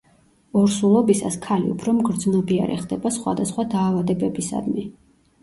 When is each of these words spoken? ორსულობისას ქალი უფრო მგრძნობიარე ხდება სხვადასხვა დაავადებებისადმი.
ორსულობისას 0.61 1.37
ქალი 1.43 1.69
უფრო 1.73 1.93
მგრძნობიარე 1.97 2.79
ხდება 2.81 3.13
სხვადასხვა 3.19 3.67
დაავადებებისადმი. 3.77 4.89